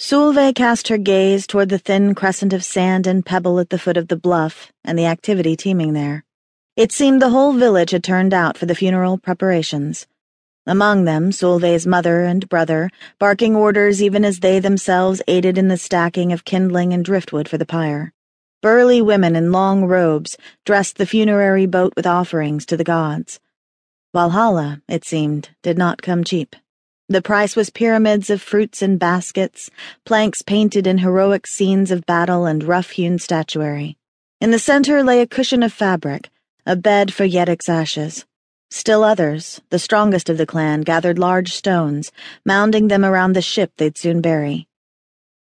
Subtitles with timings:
[0.00, 3.96] Solveig cast her gaze toward the thin crescent of sand and pebble at the foot
[3.96, 6.24] of the bluff and the activity teeming there.
[6.76, 10.06] It seemed the whole village had turned out for the funeral preparations.
[10.66, 15.76] Among them, Solveig's mother and brother, barking orders even as they themselves aided in the
[15.76, 18.12] stacking of kindling and driftwood for the pyre.
[18.62, 23.40] Burly women in long robes dressed the funerary boat with offerings to the gods.
[24.14, 26.54] Valhalla, it seemed, did not come cheap.
[27.10, 29.70] The price was pyramids of fruits and baskets,
[30.04, 33.96] planks painted in heroic scenes of battle and rough-hewn statuary.
[34.42, 36.28] In the center lay a cushion of fabric,
[36.66, 38.26] a bed for Yedic's ashes.
[38.70, 42.12] Still others, the strongest of the clan, gathered large stones,
[42.44, 44.68] mounding them around the ship they'd soon bury.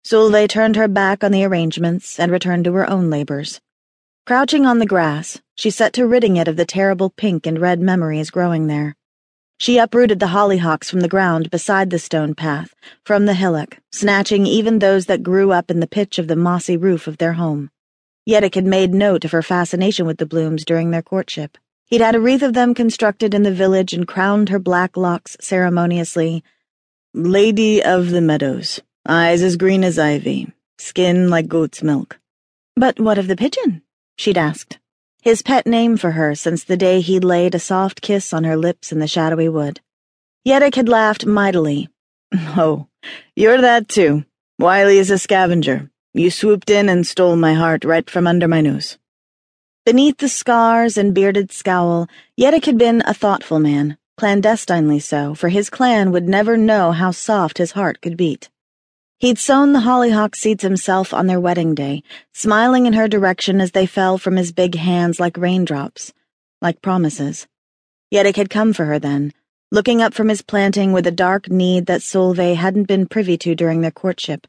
[0.04, 3.62] Solveig turned her back on the arrangements and returned to her own labors.
[4.26, 7.80] Crouching on the grass, she set to ridding it of the terrible pink and red
[7.80, 8.98] memories growing there.
[9.63, 14.45] She uprooted the hollyhocks from the ground beside the stone path, from the hillock, snatching
[14.45, 17.70] even those that grew up in the pitch of the mossy roof of their home.
[18.29, 21.57] Yedic had made note of her fascination with the blooms during their courtship.
[21.85, 25.38] He'd had a wreath of them constructed in the village and crowned her black locks
[25.40, 26.43] ceremoniously.
[27.13, 32.20] Lady of the Meadows, eyes as green as ivy, skin like goat's milk.
[32.76, 33.82] But what of the pigeon?
[34.18, 34.79] she'd asked.
[35.24, 38.57] His pet name for her since the day he'd laid a soft kiss on her
[38.57, 39.79] lips in the shadowy wood.
[40.46, 41.88] Yedic had laughed mightily.
[42.57, 42.88] Oh,
[43.34, 44.26] you're that too.
[44.60, 45.90] Wiley is a scavenger.
[46.13, 48.98] You swooped in and stole my heart right from under my nose.
[49.85, 55.48] Beneath the scars and bearded scowl, Yedic had been a thoughtful man, clandestinely so, for
[55.48, 58.49] his clan would never know how soft his heart could beat.
[59.24, 63.71] He'd sown the hollyhock seeds himself on their wedding day, smiling in her direction as
[63.71, 66.12] they fell from his big hands like raindrops,
[66.62, 67.47] like promises.
[68.13, 69.31] Yedic had come for her then,
[69.72, 73.56] looking up from his planting with a dark need that Solveig hadn't been privy to
[73.56, 74.46] during their courtship,